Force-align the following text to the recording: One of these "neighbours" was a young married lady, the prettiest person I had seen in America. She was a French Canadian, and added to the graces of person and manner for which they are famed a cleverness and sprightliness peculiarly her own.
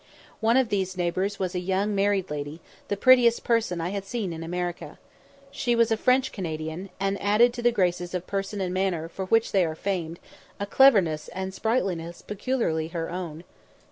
One 0.39 0.57
of 0.57 0.69
these 0.69 0.97
"neighbours" 0.97 1.37
was 1.37 1.53
a 1.53 1.59
young 1.59 1.93
married 1.93 2.31
lady, 2.31 2.59
the 2.87 2.97
prettiest 2.97 3.43
person 3.43 3.79
I 3.79 3.89
had 3.89 4.03
seen 4.03 4.33
in 4.33 4.41
America. 4.43 4.97
She 5.51 5.75
was 5.75 5.91
a 5.91 5.95
French 5.95 6.31
Canadian, 6.31 6.89
and 6.99 7.21
added 7.21 7.53
to 7.53 7.61
the 7.61 7.71
graces 7.71 8.15
of 8.15 8.25
person 8.25 8.61
and 8.61 8.73
manner 8.73 9.07
for 9.07 9.25
which 9.25 9.51
they 9.51 9.63
are 9.63 9.75
famed 9.75 10.19
a 10.59 10.65
cleverness 10.65 11.27
and 11.27 11.53
sprightliness 11.53 12.23
peculiarly 12.23 12.87
her 12.87 13.11
own. 13.11 13.43